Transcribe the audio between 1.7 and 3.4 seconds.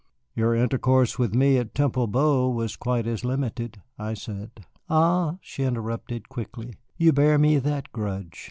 Temple Bow was quite as